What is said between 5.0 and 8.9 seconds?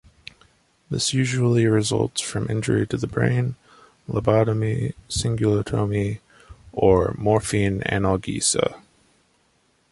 cingulotomy or morphine analgesia.